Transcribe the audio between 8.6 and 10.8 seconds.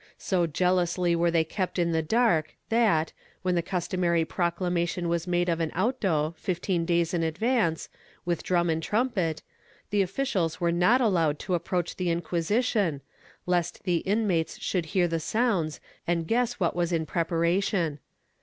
and trumpet, the officials were